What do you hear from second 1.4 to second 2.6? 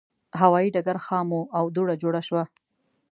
او دوړه جوړه شوه.